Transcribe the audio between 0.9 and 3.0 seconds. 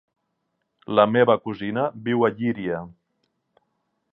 La meva cosina viu a Llíria.